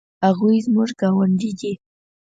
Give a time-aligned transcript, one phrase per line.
[0.27, 1.73] هغوی زموږ ګاونډي دي